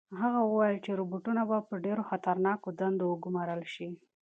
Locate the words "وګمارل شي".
3.13-3.87